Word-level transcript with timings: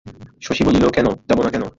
শশী 0.41 0.63
বলিল, 0.63 0.85
কেন, 0.89 1.07
যাব 1.29 1.39
না 1.43 1.49
কেন? 1.49 1.63